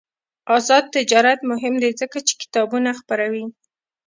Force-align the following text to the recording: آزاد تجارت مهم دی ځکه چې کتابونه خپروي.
آزاد 0.55 0.83
تجارت 0.95 1.39
مهم 1.51 1.73
دی 1.81 1.91
ځکه 1.99 2.17
چې 2.27 2.33
کتابونه 2.41 2.89
خپروي. 2.99 3.45